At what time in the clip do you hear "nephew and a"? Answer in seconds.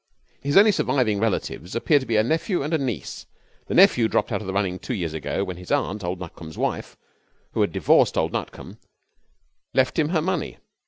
2.23-2.79